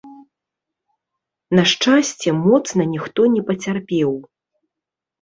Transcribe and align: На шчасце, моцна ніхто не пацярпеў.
На 1.59 1.63
шчасце, 1.73 2.29
моцна 2.47 2.83
ніхто 2.97 3.31
не 3.37 3.41
пацярпеў. 3.55 4.21